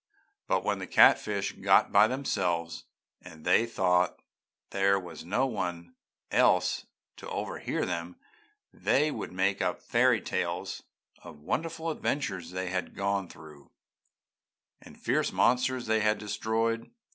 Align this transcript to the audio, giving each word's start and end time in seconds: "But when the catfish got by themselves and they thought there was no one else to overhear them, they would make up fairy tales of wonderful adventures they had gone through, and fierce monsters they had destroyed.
"But 0.47 0.63
when 0.63 0.79
the 0.79 0.87
catfish 0.87 1.51
got 1.51 1.91
by 1.91 2.07
themselves 2.07 2.85
and 3.21 3.45
they 3.45 3.67
thought 3.67 4.19
there 4.71 4.99
was 4.99 5.23
no 5.23 5.45
one 5.45 5.93
else 6.31 6.87
to 7.17 7.29
overhear 7.29 7.85
them, 7.85 8.15
they 8.73 9.11
would 9.11 9.31
make 9.31 9.61
up 9.61 9.79
fairy 9.79 10.19
tales 10.19 10.81
of 11.23 11.37
wonderful 11.37 11.91
adventures 11.91 12.49
they 12.49 12.69
had 12.71 12.95
gone 12.95 13.29
through, 13.29 13.69
and 14.81 14.99
fierce 14.99 15.31
monsters 15.31 15.85
they 15.85 15.99
had 15.99 16.17
destroyed. 16.17 16.89